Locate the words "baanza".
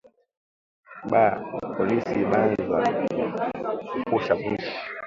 2.29-2.77